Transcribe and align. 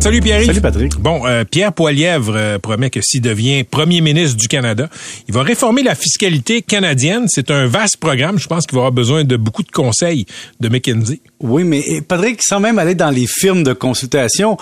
Salut 0.00 0.20
Pierre. 0.20 0.44
Salut 0.46 0.62
Patrick. 0.62 0.96
Bon, 0.98 1.26
euh, 1.26 1.44
Pierre 1.44 1.74
Poilièvre 1.74 2.32
euh, 2.34 2.58
promet 2.58 2.88
que 2.88 3.00
s'il 3.02 3.20
devient 3.20 3.64
premier 3.64 4.00
ministre 4.00 4.38
du 4.38 4.48
Canada, 4.48 4.88
il 5.28 5.34
va 5.34 5.42
réformer 5.42 5.82
la 5.82 5.94
fiscalité 5.94 6.62
canadienne. 6.62 7.26
C'est 7.28 7.50
un 7.50 7.66
vaste 7.66 7.98
programme. 7.98 8.38
Je 8.38 8.46
pense 8.46 8.66
qu'il 8.66 8.76
va 8.76 8.80
avoir 8.80 8.92
besoin 8.92 9.24
de 9.24 9.36
beaucoup 9.36 9.62
de 9.62 9.70
conseils 9.70 10.24
de 10.58 10.68
McKinsey. 10.70 11.20
Oui, 11.40 11.64
mais 11.64 12.00
Patrick, 12.00 12.42
sans 12.42 12.60
même 12.60 12.78
aller 12.78 12.94
dans 12.94 13.10
les 13.10 13.26
firmes 13.26 13.62
de 13.62 13.74
consultation, 13.74 14.56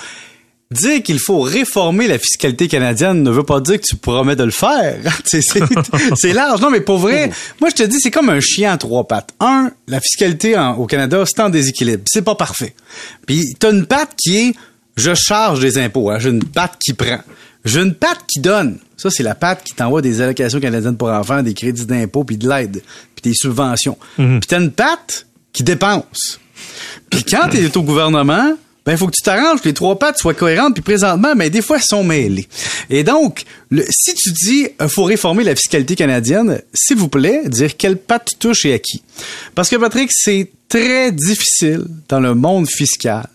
Dire 0.70 1.02
qu'il 1.02 1.18
faut 1.18 1.40
réformer 1.40 2.06
la 2.08 2.18
fiscalité 2.18 2.68
canadienne 2.68 3.22
ne 3.22 3.30
veut 3.30 3.42
pas 3.42 3.58
dire 3.62 3.80
que 3.80 3.86
tu 3.86 3.96
promets 3.96 4.36
de 4.36 4.44
le 4.44 4.50
faire. 4.50 4.98
c'est 5.24 6.32
large. 6.34 6.60
Non, 6.60 6.68
mais 6.68 6.82
pour 6.82 6.98
vrai, 6.98 7.30
moi, 7.58 7.70
je 7.70 7.74
te 7.74 7.82
dis, 7.84 7.98
c'est 7.98 8.10
comme 8.10 8.28
un 8.28 8.40
chien 8.40 8.72
à 8.72 8.76
trois 8.76 9.08
pattes. 9.08 9.30
Un, 9.40 9.70
la 9.86 9.98
fiscalité 9.98 10.62
au 10.76 10.84
Canada, 10.84 11.24
c'est 11.24 11.40
en 11.40 11.48
déséquilibre. 11.48 12.02
C'est 12.06 12.20
pas 12.20 12.34
parfait. 12.34 12.74
Puis, 13.26 13.56
t'as 13.58 13.72
une 13.72 13.86
patte 13.86 14.10
qui 14.22 14.36
est 14.36 14.54
je 14.98 15.14
charge 15.14 15.60
des 15.60 15.78
impôts. 15.78 16.10
Hein. 16.10 16.18
J'ai 16.18 16.30
une 16.30 16.44
patte 16.44 16.76
qui 16.78 16.92
prend. 16.92 17.20
J'ai 17.64 17.80
une 17.80 17.94
patte 17.94 18.20
qui 18.26 18.40
donne. 18.40 18.78
Ça, 18.96 19.10
c'est 19.10 19.22
la 19.22 19.34
patte 19.34 19.62
qui 19.64 19.74
t'envoie 19.74 20.02
des 20.02 20.20
allocations 20.20 20.60
canadiennes 20.60 20.96
pour 20.96 21.08
enfants, 21.08 21.42
des 21.42 21.54
crédits 21.54 21.86
d'impôt, 21.86 22.24
puis 22.24 22.36
de 22.36 22.48
l'aide, 22.48 22.82
puis 23.14 23.30
des 23.30 23.34
subventions. 23.34 23.96
Mhm. 24.18 24.40
Puis 24.40 24.48
t'as 24.48 24.60
une 24.60 24.72
patte 24.72 25.26
qui 25.52 25.62
dépense. 25.62 26.40
Puis 27.10 27.24
quand 27.24 27.48
t'es 27.48 27.76
au 27.76 27.82
gouvernement, 27.82 28.56
ben 28.84 28.96
faut 28.96 29.06
que 29.06 29.14
tu 29.14 29.22
t'arranges 29.22 29.60
que 29.60 29.68
les 29.68 29.74
trois 29.74 29.98
pattes 29.98 30.18
soient 30.18 30.34
cohérentes 30.34 30.72
puis 30.72 30.82
présentement 30.82 31.34
mais 31.36 31.50
des 31.50 31.60
fois 31.60 31.76
elles 31.76 31.82
sont 31.82 32.02
mêlées. 32.02 32.48
Et 32.88 33.04
donc 33.04 33.44
si 33.90 34.14
tu 34.14 34.32
dis 34.32 34.68
euh, 34.80 34.88
faut 34.88 35.04
réformer 35.04 35.44
la 35.44 35.54
fiscalité 35.54 35.94
canadienne, 35.94 36.62
s'il 36.72 36.96
vous 36.96 37.08
plaît, 37.08 37.42
dire 37.48 37.76
quelle 37.76 37.98
patte 37.98 38.30
tu 38.30 38.34
touches 38.36 38.64
et 38.64 38.72
à 38.72 38.78
qui. 38.78 39.02
Parce 39.54 39.68
que 39.68 39.76
Patrick, 39.76 40.10
c'est 40.12 40.50
très 40.68 41.12
difficile 41.12 41.84
dans 42.08 42.20
le 42.20 42.34
monde 42.34 42.66
fiscal 42.68 43.28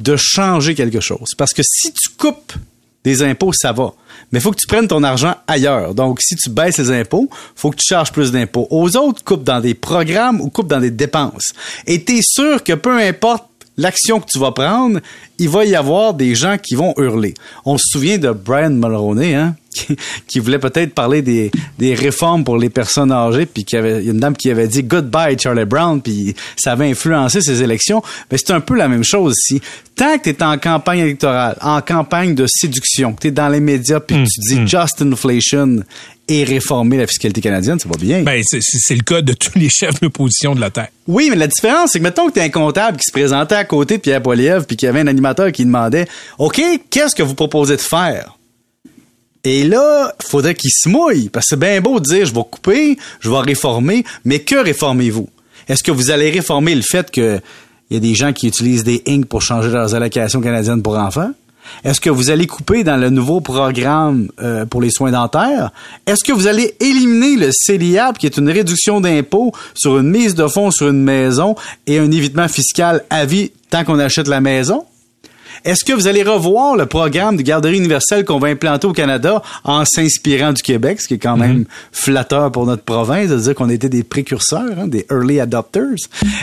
de 0.00 0.16
changer 0.16 0.74
quelque 0.74 1.00
chose 1.00 1.34
parce 1.36 1.52
que 1.52 1.62
si 1.64 1.92
tu 1.92 2.08
coupes 2.16 2.52
des 3.04 3.22
impôts, 3.22 3.52
ça 3.52 3.72
va. 3.72 3.94
Mais 4.30 4.38
il 4.38 4.42
faut 4.42 4.50
que 4.50 4.58
tu 4.58 4.66
prennes 4.66 4.88
ton 4.88 5.02
argent 5.02 5.34
ailleurs. 5.46 5.94
Donc, 5.94 6.20
si 6.20 6.36
tu 6.36 6.50
baisses 6.50 6.78
les 6.78 6.90
impôts, 6.90 7.28
faut 7.54 7.70
que 7.70 7.76
tu 7.76 7.86
charges 7.86 8.12
plus 8.12 8.32
d'impôts. 8.32 8.66
Aux 8.70 8.96
autres, 8.96 9.24
coupe 9.24 9.44
dans 9.44 9.60
des 9.60 9.74
programmes 9.74 10.40
ou 10.40 10.50
coupe 10.50 10.68
dans 10.68 10.80
des 10.80 10.90
dépenses. 10.90 11.52
Et 11.86 12.04
tu 12.04 12.18
es 12.18 12.22
sûr 12.22 12.62
que 12.62 12.74
peu 12.74 13.00
importe 13.00 13.44
l'action 13.78 14.20
que 14.20 14.26
tu 14.26 14.38
vas 14.38 14.52
prendre, 14.52 15.00
il 15.38 15.48
va 15.48 15.64
y 15.64 15.74
avoir 15.74 16.12
des 16.12 16.34
gens 16.34 16.58
qui 16.58 16.74
vont 16.74 16.92
hurler. 16.98 17.34
On 17.64 17.78
se 17.78 17.84
souvient 17.92 18.18
de 18.18 18.30
Brian 18.32 18.70
Mulroney, 18.70 19.34
hein, 19.34 19.56
qui, 20.26 20.38
voulait 20.40 20.58
peut-être 20.58 20.94
parler 20.94 21.22
des, 21.22 21.50
des 21.78 21.94
réformes 21.94 22.44
pour 22.44 22.58
les 22.58 22.70
personnes 22.70 23.12
âgées, 23.12 23.46
puis 23.46 23.64
qu'il 23.64 23.76
y 23.76 23.80
avait 23.80 24.04
une 24.04 24.18
dame 24.18 24.36
qui 24.36 24.50
avait 24.50 24.68
dit 24.68 24.82
Goodbye 24.82 25.38
Charlie 25.38 25.64
Brown, 25.64 26.00
puis 26.00 26.34
ça 26.56 26.72
avait 26.72 26.90
influencé 26.90 27.40
ses 27.40 27.62
élections. 27.62 28.02
Mais 28.30 28.38
c'est 28.38 28.52
un 28.52 28.60
peu 28.60 28.74
la 28.74 28.88
même 28.88 29.04
chose 29.04 29.36
ici. 29.38 29.60
Tant 29.94 30.18
que 30.18 30.24
tu 30.24 30.30
es 30.30 30.42
en 30.42 30.58
campagne 30.58 31.00
électorale, 31.00 31.56
en 31.60 31.80
campagne 31.80 32.34
de 32.34 32.46
séduction, 32.46 33.12
que 33.12 33.22
tu 33.22 33.28
es 33.28 33.30
dans 33.30 33.48
les 33.48 33.60
médias, 33.60 34.00
puis 34.00 34.16
tu 34.24 34.40
dis 34.54 34.60
mm. 34.60 34.68
Just 34.68 35.02
Inflation 35.02 35.82
et 36.28 36.44
réformer 36.44 36.98
la 36.98 37.06
fiscalité 37.06 37.40
canadienne, 37.40 37.78
ça 37.78 37.88
va 37.88 37.96
bien. 37.96 38.22
Ben, 38.22 38.42
c'est 38.44 38.94
le 38.94 39.02
cas 39.02 39.22
de 39.22 39.32
tous 39.32 39.58
les 39.58 39.70
chefs 39.70 39.98
d'opposition 40.00 40.54
de 40.54 40.60
la 40.60 40.70
Terre. 40.70 40.88
Oui, 41.06 41.28
mais 41.30 41.36
la 41.36 41.46
différence, 41.46 41.92
c'est 41.92 42.00
que 42.00 42.04
mettons 42.04 42.28
que 42.28 42.34
tu 42.34 42.40
es 42.40 42.42
un 42.42 42.50
comptable 42.50 42.98
qui 42.98 43.04
se 43.04 43.12
présentait 43.12 43.54
à 43.54 43.64
côté 43.64 43.96
de 43.96 44.02
Pierre 44.02 44.22
Poilievre 44.22 44.66
puis 44.66 44.76
qu'il 44.76 44.86
y 44.86 44.90
avait 44.90 45.00
un 45.00 45.06
animateur 45.06 45.50
qui 45.52 45.64
demandait 45.64 46.06
OK, 46.38 46.60
qu'est-ce 46.90 47.14
que 47.14 47.22
vous 47.22 47.34
proposez 47.34 47.76
de 47.76 47.80
faire? 47.80 48.37
Et 49.44 49.64
là, 49.64 50.12
il 50.20 50.26
faudrait 50.26 50.54
qu'il 50.54 50.70
se 50.72 50.88
mouille, 50.88 51.28
parce 51.28 51.46
que 51.46 51.50
c'est 51.50 51.60
bien 51.60 51.80
beau 51.80 52.00
de 52.00 52.04
dire 52.04 52.26
je 52.26 52.34
vais 52.34 52.44
couper, 52.50 52.98
je 53.20 53.30
vais 53.30 53.38
réformer, 53.38 54.04
mais 54.24 54.40
que 54.40 54.56
réformez-vous? 54.56 55.28
Est-ce 55.68 55.82
que 55.82 55.92
vous 55.92 56.10
allez 56.10 56.30
réformer 56.30 56.74
le 56.74 56.82
fait 56.82 57.10
qu'il 57.10 57.40
y 57.90 57.96
a 57.96 58.00
des 58.00 58.14
gens 58.14 58.32
qui 58.32 58.48
utilisent 58.48 58.84
des 58.84 59.02
inks 59.06 59.26
pour 59.26 59.42
changer 59.42 59.70
leurs 59.70 59.94
allocations 59.94 60.40
canadiennes 60.40 60.82
pour 60.82 60.96
enfants? 60.96 61.30
Est-ce 61.84 62.00
que 62.00 62.10
vous 62.10 62.30
allez 62.30 62.46
couper 62.46 62.82
dans 62.82 62.96
le 62.96 63.10
nouveau 63.10 63.40
programme 63.40 64.28
euh, 64.40 64.64
pour 64.64 64.80
les 64.80 64.90
soins 64.90 65.10
dentaires? 65.10 65.70
Est-ce 66.06 66.24
que 66.24 66.32
vous 66.32 66.46
allez 66.46 66.74
éliminer 66.80 67.36
le 67.36 67.50
CELIAP, 67.52 68.18
qui 68.18 68.26
est 68.26 68.36
une 68.38 68.50
réduction 68.50 69.00
d'impôt 69.00 69.52
sur 69.74 69.98
une 69.98 70.08
mise 70.08 70.34
de 70.34 70.46
fonds 70.48 70.70
sur 70.70 70.88
une 70.88 71.02
maison 71.02 71.54
et 71.86 71.98
un 71.98 72.10
évitement 72.10 72.48
fiscal 72.48 73.04
à 73.10 73.26
vie 73.26 73.52
tant 73.70 73.84
qu'on 73.84 73.98
achète 73.98 74.28
la 74.28 74.40
maison? 74.40 74.84
Est-ce 75.64 75.84
que 75.84 75.92
vous 75.92 76.06
allez 76.06 76.22
revoir 76.22 76.76
le 76.76 76.86
programme 76.86 77.36
de 77.36 77.42
garderie 77.42 77.78
universelle 77.78 78.24
qu'on 78.24 78.38
va 78.38 78.48
implanter 78.48 78.86
au 78.86 78.92
Canada 78.92 79.42
en 79.64 79.84
s'inspirant 79.84 80.52
du 80.52 80.62
Québec, 80.62 81.00
ce 81.00 81.08
qui 81.08 81.14
est 81.14 81.18
quand 81.18 81.36
même 81.36 81.58
mhm. 81.58 81.66
flatteur 81.92 82.52
pour 82.52 82.66
notre 82.66 82.82
province, 82.82 83.28
de 83.28 83.38
dire 83.38 83.54
qu'on 83.54 83.68
était 83.68 83.88
des 83.88 84.02
précurseurs, 84.02 84.78
hein, 84.78 84.86
des 84.86 85.06
early 85.10 85.40
adopters? 85.40 85.96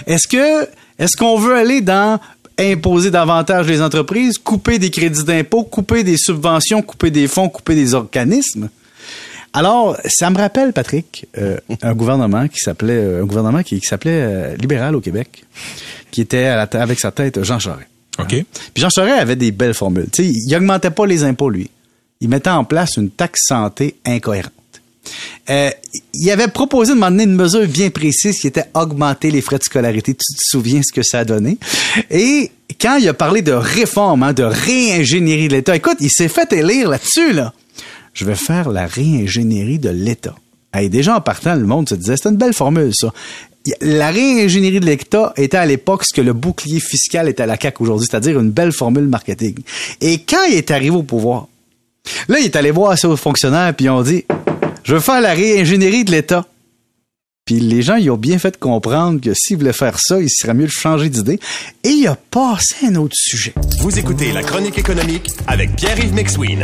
Est-ce 0.08 0.28
que 0.28 0.68
est-ce 0.98 1.18
qu'on 1.18 1.38
veut 1.38 1.56
aller 1.56 1.82
dans 1.82 2.20
imposer 2.58 3.12
davantage 3.12 3.68
les 3.68 3.82
entreprises, 3.82 4.38
couper 4.38 4.80
des 4.80 4.90
crédits 4.90 5.26
d'impôt, 5.26 5.64
couper 5.64 6.04
des 6.04 6.18
subventions, 6.18 6.82
couper 6.82 7.12
des 7.12 7.28
fonds, 7.28 7.50
couper 7.50 7.76
des 7.76 7.94
organismes? 7.94 8.70
Alors, 9.56 9.98
ça 10.06 10.30
me 10.30 10.38
rappelle, 10.38 10.74
Patrick, 10.74 11.28
euh, 11.38 11.58
un 11.82 11.94
gouvernement 11.94 12.48
qui 12.50 12.60
s'appelait 12.60 12.98
euh, 12.98 13.24
un 13.24 13.26
gouvernement 13.26 13.64
qui, 13.64 13.80
s'appelait 13.80 14.22
euh, 14.22 14.56
libéral 14.58 14.96
au 14.96 15.02
Québec, 15.02 15.46
qui 16.12 16.20
était 16.20 16.46
avec 16.46 17.00
sa 17.00 17.12
tête 17.12 17.42
Jean 17.42 17.58
Charest. 17.58 17.88
OK. 18.20 18.28
Puis 18.28 18.46
Jean 18.82 18.90
Charest 18.90 19.20
avait 19.20 19.36
des 19.36 19.52
belles 19.52 19.74
formules. 19.74 20.08
sais, 20.14 20.26
il 20.26 20.56
augmentait 20.56 20.92
pas 20.92 21.06
les 21.06 21.24
impôts, 21.24 21.50
lui. 21.50 21.70
Il 22.22 22.30
mettait 22.30 22.50
en 22.50 22.64
place 22.64 22.98
une 22.98 23.10
taxe 23.10 23.42
santé 23.48 23.96
incohérente. 24.06 24.52
Euh, 25.50 25.70
il 26.14 26.32
avait 26.32 26.48
proposé 26.48 26.94
de 26.94 26.98
m'emmener 26.98 27.24
une 27.24 27.36
mesure 27.36 27.68
bien 27.68 27.90
précise 27.90 28.40
qui 28.40 28.48
était 28.48 28.66
augmenter 28.74 29.30
les 29.30 29.42
frais 29.42 29.58
de 29.58 29.64
scolarité. 29.64 30.14
Tu 30.14 30.34
te 30.34 30.42
souviens 30.44 30.82
ce 30.84 30.92
que 30.92 31.04
ça 31.04 31.20
a 31.20 31.26
donné? 31.26 31.58
Et 32.10 32.52
quand 32.82 32.98
il 32.98 33.08
a 33.08 33.14
parlé 33.14 33.42
de 33.42 33.52
réforme, 33.52 34.24
hein, 34.24 34.34
de 34.34 34.44
réingénierie 34.44 35.48
de 35.48 35.54
l'État, 35.54 35.76
écoute, 35.76 35.98
il 36.00 36.10
s'est 36.10 36.28
fait 36.28 36.52
élire 36.54 36.90
là-dessus, 36.90 37.34
là. 37.34 37.54
Je 38.14 38.26
vais 38.26 38.36
faire 38.36 38.70
la 38.70 38.88
réingénierie 38.88 39.78
de 39.78 39.90
l'État. 39.90 40.36
Et 40.78 40.90
déjà 40.90 41.16
en 41.16 41.22
partant, 41.22 41.56
le 41.56 41.66
monde 41.66 41.90
se 41.90 41.96
disait, 41.96 42.16
c'est 42.18 42.30
une 42.30 42.38
belle 42.38 42.54
formule, 42.54 42.92
ça. 42.94 43.14
La 43.82 44.12
réingénierie 44.12 44.80
de 44.80 44.86
l'État 44.86 45.34
était 45.38 45.58
à 45.58 45.66
l'époque 45.66 46.04
ce 46.06 46.14
que 46.14 46.22
le 46.22 46.34
bouclier 46.34 46.80
fiscal 46.80 47.28
est 47.28 47.40
à 47.40 47.48
la 47.48 47.60
CAQ 47.60 47.84
aujourd'hui, 47.84 48.08
c'est-à-dire 48.10 48.40
une 48.40 48.52
belle 48.52 48.72
formule 48.72 49.08
marketing. 49.08 49.56
Et 50.02 50.20
quand 50.20 50.44
il 50.50 50.56
est 50.56 50.70
arrivé 50.70 50.96
au 50.96 51.04
pouvoir, 51.04 51.48
là, 52.28 52.38
il 52.40 52.46
est 52.46 52.56
allé 52.56 52.70
voir 52.70 52.98
ses 52.98 53.16
fonctionnaires, 53.18 53.74
puis 53.76 53.86
ils 53.86 53.90
ont 53.90 54.04
dit, 54.04 54.24
je 54.84 54.94
veux 54.94 55.00
faire 55.00 55.20
la 55.20 55.34
réingénierie 55.34 56.06
de 56.06 56.12
l'État. 56.12 56.46
Puis 57.46 57.60
les 57.60 57.82
gens, 57.82 57.96
ils 57.96 58.10
ont 58.10 58.18
bien 58.18 58.40
fait 58.40 58.58
comprendre 58.58 59.22
que 59.22 59.34
s'ils 59.36 59.58
voulaient 59.58 59.74
faire 59.74 60.00
ça, 60.00 60.20
il 60.20 60.30
serait 60.30 60.56
mieux 60.56 60.66
de 60.66 60.72
changer 60.72 61.10
d'idée. 61.10 61.40
Et 61.84 61.90
il 61.90 62.08
a 62.08 62.16
passé 62.16 62.88
un 62.88 62.96
autre 62.96 63.16
sujet. 63.16 63.54
Vous 63.80 64.00
écoutez 64.00 64.32
La 64.32 64.42
Chronique 64.42 64.78
économique 64.80 65.30
avec 65.48 65.76
Pierre-Yves 65.76 66.14
McSween. 66.14 66.64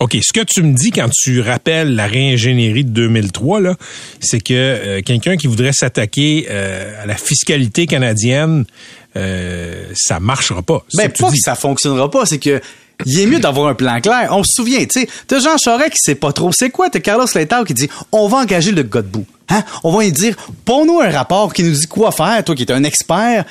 OK, 0.00 0.16
ce 0.22 0.32
que 0.32 0.44
tu 0.44 0.62
me 0.62 0.74
dis 0.74 0.90
quand 0.90 1.08
tu 1.10 1.40
rappelles 1.40 1.94
la 1.94 2.06
réingénierie 2.06 2.84
de 2.84 2.90
2003, 2.90 3.60
là, 3.60 3.76
c'est 4.20 4.40
que 4.40 4.52
euh, 4.52 5.02
quelqu'un 5.02 5.36
qui 5.36 5.46
voudrait 5.46 5.72
s'attaquer 5.72 6.46
euh, 6.50 7.02
à 7.02 7.06
la 7.06 7.16
fiscalité 7.16 7.86
canadienne, 7.86 8.64
euh, 9.16 9.84
ça 9.94 10.20
marchera 10.20 10.62
pas. 10.62 10.84
Ben, 10.94 11.10
pas 11.10 11.30
que 11.30 11.36
ça 11.38 11.54
fonctionnera 11.54 12.10
pas, 12.10 12.26
c'est 12.26 12.38
que 12.38 12.60
il 13.06 13.20
est 13.20 13.26
mieux 13.26 13.40
d'avoir 13.40 13.68
un 13.68 13.74
plan 13.74 14.00
clair. 14.00 14.28
On 14.30 14.42
se 14.42 14.52
souvient, 14.54 14.80
tu 14.80 15.00
sais, 15.00 15.08
t'as 15.26 15.40
Jean 15.40 15.56
Charest 15.58 15.90
qui 15.90 15.98
sait 15.98 16.14
pas 16.14 16.32
trop 16.32 16.52
c'est 16.52 16.70
quoi, 16.70 16.90
t'as 16.90 17.00
Carlos 17.00 17.26
Letao 17.34 17.64
qui 17.64 17.74
dit 17.74 17.88
on 18.12 18.28
va 18.28 18.38
engager 18.38 18.72
le 18.72 18.82
gars 18.82 19.02
de 19.02 19.08
bout. 19.08 19.26
Hein? 19.48 19.62
On 19.82 19.92
va 19.92 20.04
lui 20.04 20.12
dire, 20.12 20.36
pour 20.64 20.86
nous 20.86 21.00
un 21.00 21.10
rapport 21.10 21.52
qui 21.52 21.62
nous 21.62 21.72
dit 21.72 21.86
quoi 21.86 22.12
faire, 22.12 22.42
toi 22.44 22.54
qui 22.54 22.62
es 22.62 22.72
un 22.72 22.84
expert, 22.84 23.44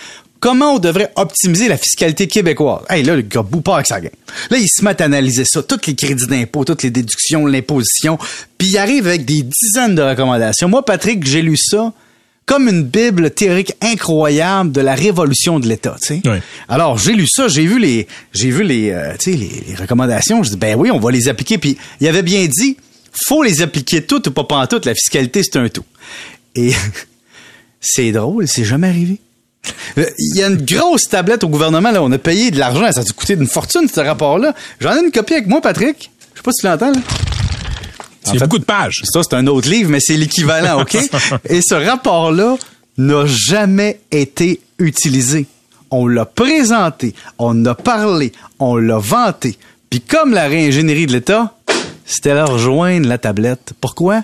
comment 0.43 0.73
on 0.73 0.79
devrait 0.79 1.09
optimiser 1.15 1.69
la 1.69 1.77
fiscalité 1.77 2.27
québécoise? 2.27 2.81
Hey, 2.89 3.01
là, 3.03 3.15
le 3.15 3.21
gars 3.21 3.43
bout 3.43 3.61
pas 3.61 3.75
avec 3.75 3.87
sa 3.87 4.01
game. 4.01 4.11
Là, 4.51 4.57
il 4.57 4.67
se 4.67 4.83
met 4.83 5.01
à 5.01 5.05
analyser 5.05 5.45
ça, 5.45 5.63
tous 5.63 5.87
les 5.87 5.95
crédits 5.95 6.27
d'impôt, 6.27 6.65
toutes 6.65 6.83
les 6.83 6.89
déductions, 6.89 7.45
l'imposition, 7.45 8.17
puis 8.57 8.67
il 8.67 8.77
arrive 8.77 9.07
avec 9.07 9.23
des 9.23 9.43
dizaines 9.43 9.95
de 9.95 10.01
recommandations. 10.01 10.67
Moi, 10.67 10.83
Patrick, 10.83 11.25
j'ai 11.25 11.41
lu 11.41 11.55
ça 11.55 11.93
comme 12.45 12.67
une 12.67 12.83
bible 12.83 13.31
théorique 13.31 13.71
incroyable 13.79 14.73
de 14.73 14.81
la 14.81 14.95
révolution 14.95 15.61
de 15.61 15.67
l'État. 15.69 15.95
Alors, 16.67 16.97
j'ai 16.97 17.13
lu 17.13 17.25
ça, 17.25 17.47
j'ai 17.47 17.65
vu 17.65 17.79
les 17.79 18.05
j'ai 18.33 18.49
vu 18.49 18.63
les 18.63 18.91
euh, 18.91 19.13
les, 19.25 19.63
les 19.65 19.75
recommandations, 19.75 20.43
je 20.43 20.49
dis 20.49 20.57
ben 20.57 20.75
oui, 20.77 20.91
on 20.91 20.99
va 20.99 21.09
les 21.09 21.29
appliquer 21.29 21.57
puis 21.57 21.77
il 22.01 22.07
avait 22.09 22.21
bien 22.21 22.45
dit 22.47 22.75
faut 23.29 23.43
les 23.43 23.61
appliquer 23.61 24.01
toutes 24.01 24.27
ou 24.27 24.31
pas 24.31 24.43
pantoute, 24.43 24.85
la 24.85 24.93
fiscalité 24.93 25.41
c'est 25.41 25.55
un 25.55 25.69
tout. 25.69 25.85
Et 26.53 26.73
c'est 27.79 28.11
drôle, 28.11 28.45
c'est 28.49 28.65
jamais 28.65 28.89
arrivé. 28.89 29.21
Euh, 29.97 30.05
Il 30.17 30.37
y 30.37 30.43
a 30.43 30.47
une 30.47 30.63
grosse 30.63 31.03
tablette 31.09 31.43
au 31.43 31.49
gouvernement, 31.49 31.91
là. 31.91 32.01
On 32.03 32.11
a 32.11 32.17
payé 32.17 32.51
de 32.51 32.59
l'argent. 32.59 32.91
Ça 32.91 33.01
a 33.01 33.03
dû 33.03 33.13
coûter 33.13 33.33
une 33.33 33.47
fortune, 33.47 33.87
ce 33.93 33.99
rapport-là. 33.99 34.53
J'en 34.79 34.95
ai 34.95 35.03
une 35.03 35.11
copie 35.11 35.33
avec 35.33 35.47
moi, 35.47 35.61
Patrick. 35.61 36.11
Je 36.33 36.39
sais 36.39 36.43
pas 36.43 36.51
si 36.51 36.61
tu 36.61 36.67
l'entends, 36.67 36.91
là. 36.91 36.99
C'est 38.25 38.39
beaucoup 38.39 38.59
de 38.59 38.63
pages. 38.63 39.01
Ça, 39.05 39.21
c'est 39.21 39.35
un 39.35 39.47
autre 39.47 39.69
livre, 39.69 39.89
mais 39.89 39.99
c'est 39.99 40.15
l'équivalent, 40.15 40.81
OK? 40.81 40.95
Et 41.49 41.61
ce 41.61 41.75
rapport-là 41.75 42.57
n'a 42.97 43.25
jamais 43.25 43.99
été 44.11 44.61
utilisé. 44.79 45.45
On 45.91 46.07
l'a 46.07 46.25
présenté, 46.25 47.13
on 47.37 47.65
a 47.65 47.75
parlé, 47.75 48.31
on 48.59 48.77
l'a 48.77 48.97
vanté. 48.97 49.57
Puis 49.89 50.01
comme 50.01 50.33
la 50.33 50.47
réingénierie 50.47 51.05
de 51.05 51.11
l'État, 51.11 51.53
c'était 52.05 52.33
leur 52.33 52.49
rejoindre 52.53 53.07
la 53.07 53.17
tablette. 53.17 53.73
Pourquoi? 53.79 54.23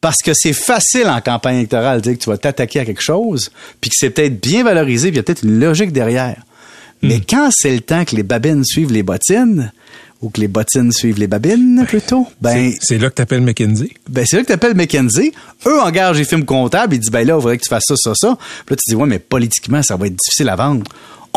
Parce 0.00 0.18
que 0.22 0.32
c'est 0.34 0.52
facile 0.52 1.06
en 1.08 1.20
campagne 1.20 1.56
électorale 1.56 1.98
de 1.98 2.02
dire 2.10 2.18
que 2.18 2.22
tu 2.24 2.30
vas 2.30 2.38
t'attaquer 2.38 2.80
à 2.80 2.84
quelque 2.84 3.02
chose, 3.02 3.50
puis 3.80 3.90
que 3.90 3.96
c'est 3.98 4.10
peut-être 4.10 4.40
bien 4.40 4.62
valorisé, 4.62 5.08
puis 5.08 5.14
il 5.14 5.16
y 5.16 5.20
a 5.20 5.22
peut-être 5.22 5.42
une 5.44 5.58
logique 5.58 5.92
derrière. 5.92 6.36
Mais 7.02 7.20
quand 7.20 7.50
c'est 7.52 7.74
le 7.74 7.80
temps 7.80 8.04
que 8.04 8.14
les 8.16 8.22
babines 8.22 8.64
suivent 8.64 8.92
les 8.92 9.02
bottines, 9.02 9.72
ou 10.22 10.30
que 10.30 10.40
les 10.40 10.48
bottines 10.48 10.92
suivent 10.92 11.18
les 11.18 11.26
babines, 11.26 11.84
plutôt, 11.86 12.26
ben, 12.40 12.72
C'est- 12.72 12.78
C'est 12.80 12.98
là 12.98 13.10
que 13.10 13.14
t'appelles 13.14 13.42
McKinsey. 13.42 13.90
ben, 14.08 14.24
c'est 14.26 14.36
là 14.36 14.42
que 14.42 14.48
t'appelles 14.48 14.74
McKenzie. 14.74 15.32
Eux 15.66 15.80
engagent 15.80 16.16
les 16.18 16.24
films 16.24 16.44
comptables. 16.46 16.94
Ils 16.94 17.00
disent, 17.00 17.10
ben 17.10 17.26
là, 17.26 17.34
il 17.36 17.40
faudrait 17.42 17.58
que 17.58 17.62
tu 17.64 17.68
fasses 17.68 17.84
ça, 17.86 17.96
ça, 17.96 18.12
ça. 18.14 18.38
Puis 18.64 18.74
là, 18.74 18.76
tu 18.76 18.90
dis, 18.90 18.94
ouais, 18.96 19.06
mais 19.06 19.18
politiquement, 19.18 19.82
ça 19.82 19.96
va 19.96 20.06
être 20.06 20.16
difficile 20.16 20.48
à 20.48 20.56
vendre. 20.56 20.84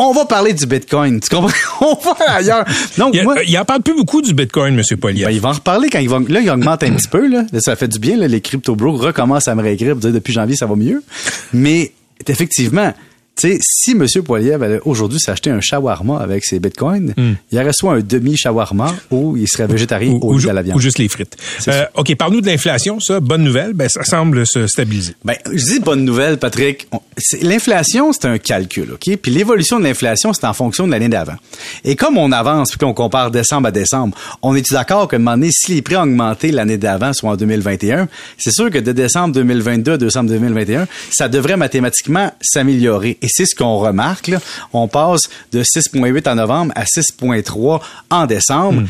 On 0.02 0.12
va 0.12 0.24
parler 0.24 0.54
du 0.54 0.64
Bitcoin. 0.64 1.20
Tu 1.20 1.28
comprends? 1.28 1.50
On 1.82 1.94
va 1.94 2.14
ailleurs. 2.34 2.64
Donc, 2.96 3.14
Il, 3.14 3.22
moi, 3.22 3.36
il 3.46 3.58
en 3.58 3.66
parle 3.66 3.82
plus 3.82 3.94
beaucoup 3.94 4.22
du 4.22 4.32
Bitcoin, 4.32 4.78
M. 4.78 4.96
Poliev. 4.98 5.26
ben, 5.26 5.30
il 5.30 5.40
va 5.40 5.50
en 5.50 5.52
reparler 5.52 5.90
quand 5.90 5.98
il 5.98 6.08
va, 6.08 6.18
là, 6.26 6.40
il 6.40 6.48
augmente 6.50 6.82
un 6.82 6.92
petit 6.92 7.08
peu, 7.08 7.26
là. 7.28 7.44
Là, 7.52 7.60
ça 7.60 7.76
fait 7.76 7.88
du 7.88 7.98
bien, 7.98 8.16
là. 8.16 8.26
Les 8.26 8.40
crypto 8.40 8.74
bros 8.74 8.92
recommencent 8.92 9.48
à 9.48 9.54
me 9.54 9.62
réécrire 9.62 9.92
pour 9.92 10.00
dire 10.00 10.12
depuis 10.12 10.32
janvier, 10.32 10.56
ça 10.56 10.64
va 10.64 10.74
mieux. 10.74 11.02
Mais, 11.52 11.92
effectivement, 12.26 12.94
sais, 13.40 13.58
si 13.60 13.92
M. 13.92 14.06
Poiliev 14.24 14.62
allait 14.62 14.80
aujourd'hui 14.84 15.20
s'acheter 15.20 15.50
un 15.50 15.60
shawarma 15.60 16.18
avec 16.18 16.44
ses 16.44 16.58
bitcoins, 16.58 17.14
il 17.50 17.58
aurait 17.58 17.72
soit 17.72 17.94
un 17.94 18.00
demi-shawarma 18.00 18.94
ou 19.10 19.36
il 19.36 19.48
serait 19.48 19.66
végétarien 19.66 20.12
ou, 20.12 20.34
ou 20.34 20.38
la 20.38 20.62
viande. 20.62 20.76
ou 20.76 20.80
juste 20.80 20.98
les 20.98 21.08
frites. 21.08 21.36
Euh. 21.68 21.84
OK, 21.96 22.14
parle-nous 22.16 22.40
de 22.40 22.46
l'inflation, 22.46 23.00
ça. 23.00 23.20
Bonne 23.20 23.44
nouvelle. 23.44 23.72
Ben, 23.74 23.88
ça 23.88 24.04
semble 24.04 24.46
se 24.46 24.66
stabiliser. 24.66 25.14
Ben, 25.24 25.36
je 25.52 25.64
dis 25.64 25.80
bonne 25.80 26.04
nouvelle, 26.04 26.38
Patrick. 26.38 26.88
L'inflation, 27.42 28.12
c'est 28.12 28.26
un 28.26 28.38
calcul, 28.38 28.92
OK? 28.92 29.16
Puis 29.16 29.30
l'évolution 29.30 29.78
de 29.78 29.84
l'inflation, 29.84 30.32
c'est 30.32 30.46
en 30.46 30.54
fonction 30.54 30.86
de 30.86 30.92
l'année 30.92 31.08
d'avant. 31.08 31.36
Et 31.84 31.96
comme 31.96 32.18
on 32.18 32.32
avance, 32.32 32.70
puis 32.70 32.78
qu'on 32.78 32.94
compare 32.94 33.30
décembre 33.30 33.68
à 33.68 33.70
décembre, 33.70 34.16
on 34.42 34.54
est 34.54 34.72
d'accord 34.72 35.08
un 35.12 35.18
moment 35.18 35.36
donné, 35.36 35.50
si 35.52 35.74
les 35.74 35.82
prix 35.82 35.96
ont 35.96 36.02
augmenté 36.02 36.50
l'année 36.50 36.76
d'avant, 36.76 37.12
soit 37.12 37.30
en 37.30 37.36
2021, 37.36 38.08
c'est 38.38 38.52
sûr 38.52 38.70
que 38.70 38.78
de 38.78 38.92
décembre 38.92 39.34
2022 39.34 39.92
à 39.92 39.98
décembre 39.98 40.30
2021, 40.30 40.86
ça 41.10 41.28
devrait 41.28 41.56
mathématiquement 41.56 42.32
s'améliorer. 42.40 43.18
Et 43.22 43.28
c'est 43.30 43.46
ce 43.46 43.54
qu'on 43.54 43.78
remarque, 43.78 44.28
là. 44.28 44.38
On 44.72 44.88
passe 44.88 45.22
de 45.52 45.62
6,8 45.62 46.28
en 46.28 46.34
novembre 46.34 46.72
à 46.76 46.84
6,3 46.84 47.80
en 48.10 48.26
décembre. 48.26 48.82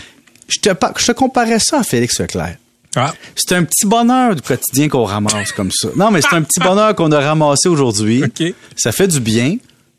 Je, 0.49 0.59
te, 0.59 0.71
par- 0.71 0.99
je 0.99 1.07
te 1.07 1.13
comparais 1.13 1.59
ça 1.61 1.79
à 1.81 1.83
Félix 1.85 2.19
Leclerc. 2.19 2.57
Ah, 2.97 3.15
C'est 3.37 3.53
un 3.55 3.63
petit 3.63 3.87
bonheur 3.87 4.35
du 4.35 4.43
quotidien 4.43 4.89
qu'on 4.89 5.05
ramasse 5.05 5.53
comme 5.53 5.71
ça. 5.71 5.89
Non, 5.95 6.11
mais 6.11 6.21
c'est 6.23 6.35
un 6.35 6.43
petit 6.43 6.59
bonheur 6.59 6.95
qu'on 6.97 7.13
a 7.13 7.21
ramassé 7.21 7.69
aujourd'hui. 7.69 8.25
Ça 8.77 8.91
fait 8.91 9.07
du 9.07 9.21
bien, 9.21 9.59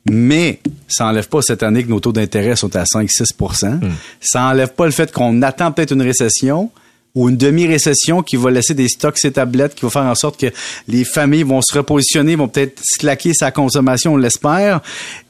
mais 0.10 0.60
ça 0.90 1.06
enlève 1.06 1.30
pas 1.30 1.42
cette 1.42 1.64
année 1.64 1.84
que 1.86 1.90
nos 1.90 2.00
taux 2.02 2.12
d'intérêt 2.12 2.56
sont 2.58 2.76
à 2.76 2.84
5-6% 2.84 3.80
Ça 4.20 4.44
enlève 4.46 4.70
pas 4.74 4.86
le 4.86 4.92
fait 4.92 5.12
qu'on 5.12 5.42
attend 5.42 5.72
peut-être 5.72 5.92
une 5.94 6.02
récession 6.02 6.70
ou 7.14 7.30
une 7.30 7.38
demi-récession 7.38 8.24
qui 8.24 8.38
va 8.38 8.52
laisser 8.52 8.74
des 8.74 8.88
stocks 8.88 9.18
ses 9.18 9.34
tablettes, 9.34 9.76
qui 9.76 9.82
va 9.82 9.92
faire 9.92 10.04
en 10.04 10.16
sorte 10.16 10.40
que 10.40 10.48
les 10.88 11.04
familles 11.04 11.44
vont 11.44 11.62
se 11.62 11.78
repositionner, 11.78 12.36
vont 12.36 12.48
peut-être 12.48 12.80
slacker 12.84 13.34
sa 13.34 13.52
consommation, 13.52 14.14
on 14.14 14.18
l'espère. 14.18 14.82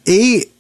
Et 0.06 0.51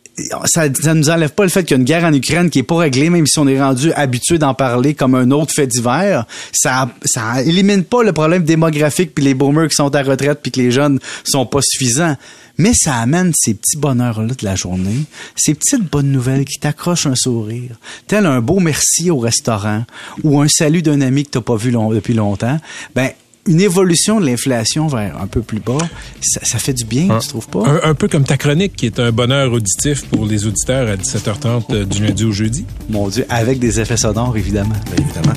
ça, 0.45 0.63
ça 0.73 0.93
nous 0.93 1.09
enlève 1.09 1.31
pas 1.31 1.43
le 1.43 1.49
fait 1.49 1.63
qu'il 1.63 1.71
y 1.71 1.73
a 1.75 1.77
une 1.79 1.85
guerre 1.85 2.03
en 2.03 2.13
Ukraine 2.13 2.49
qui 2.49 2.59
est 2.59 2.63
pas 2.63 2.77
réglée, 2.77 3.09
même 3.09 3.27
si 3.27 3.39
on 3.39 3.47
est 3.47 3.61
rendu 3.61 3.91
habitué 3.93 4.37
d'en 4.37 4.53
parler 4.53 4.93
comme 4.93 5.15
un 5.15 5.31
autre 5.31 5.53
fait 5.53 5.67
divers. 5.67 6.25
Ça, 6.51 6.89
ça 7.03 7.41
élimine 7.41 7.83
pas 7.83 8.03
le 8.03 8.13
problème 8.13 8.43
démographique 8.43 9.13
puis 9.15 9.23
les 9.23 9.33
boomers 9.33 9.67
qui 9.67 9.75
sont 9.75 9.93
à 9.95 10.03
retraite 10.03 10.39
puis 10.41 10.51
que 10.51 10.59
les 10.59 10.71
jeunes 10.71 10.99
sont 11.23 11.45
pas 11.45 11.59
suffisants. 11.61 12.15
Mais 12.57 12.73
ça 12.75 12.95
amène 12.95 13.31
ces 13.35 13.53
petits 13.53 13.77
bonheurs-là 13.77 14.33
de 14.33 14.45
la 14.45 14.55
journée, 14.55 15.05
ces 15.35 15.53
petites 15.53 15.89
bonnes 15.89 16.11
nouvelles 16.11 16.45
qui 16.45 16.59
t'accrochent 16.59 17.07
un 17.07 17.15
sourire, 17.15 17.71
tel 18.07 18.25
un 18.25 18.41
beau 18.41 18.59
merci 18.59 19.09
au 19.09 19.17
restaurant 19.17 19.85
ou 20.23 20.39
un 20.41 20.47
salut 20.47 20.81
d'un 20.81 21.01
ami 21.01 21.23
que 21.23 21.31
t'as 21.31 21.41
pas 21.41 21.55
vu 21.55 21.71
depuis 21.71 22.13
longtemps. 22.13 22.59
Ben, 22.93 23.11
une 23.47 23.61
évolution 23.61 24.19
de 24.19 24.25
l'inflation 24.25 24.87
vers 24.87 25.17
un 25.21 25.27
peu 25.27 25.41
plus 25.41 25.59
bas, 25.59 25.77
ça, 26.21 26.41
ça 26.43 26.59
fait 26.59 26.73
du 26.73 26.85
bien, 26.85 27.17
tu 27.19 27.27
trouves 27.29 27.47
pas? 27.47 27.63
un, 27.67 27.89
un 27.89 27.93
peu 27.95 28.07
comme 28.07 28.23
ta 28.23 28.37
chronique, 28.37 28.75
qui 28.75 28.85
est 28.85 28.99
un 28.99 29.11
bonheur 29.11 29.51
auditif 29.51 30.05
pour 30.05 30.25
les 30.25 30.45
auditeurs 30.45 30.87
à 30.87 30.95
17h30 30.95 31.63
euh, 31.71 31.85
du 31.85 32.03
lundi 32.05 32.23
au 32.23 32.31
jeudi. 32.31 32.65
Mon 32.89 33.07
Dieu, 33.09 33.25
avec 33.29 33.59
des 33.59 33.79
effets 33.79 33.97
sonores, 33.97 34.37
évidemment. 34.37 34.75
évidemment. 34.97 35.33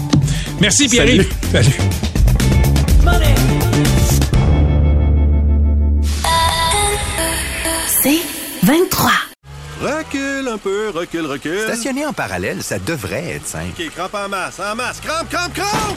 Merci, 0.61 0.89
Pierre. 0.89 1.25
Salut. 1.53 1.73
C'est 8.03 8.21
23. 8.65 9.11
Recule 9.81 10.49
un 10.49 10.59
peu, 10.59 10.91
recule, 10.91 11.27
recule. 11.27 11.61
Stationner 11.69 12.06
en 12.06 12.12
parallèle, 12.12 12.62
ça 12.62 12.79
devrait 12.79 13.37
être 13.37 13.47
simple. 13.47 13.73
OK, 13.79 13.91
crampe 13.95 14.15
en 14.15 14.29
masse, 14.29 14.61
en 14.61 14.75
masse. 14.77 15.01
Crampe, 15.01 15.29
crampe, 15.31 15.55
crampe! 15.55 15.97